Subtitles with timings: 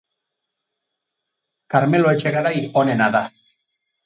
[1.75, 3.23] karmelo etxegarai onena da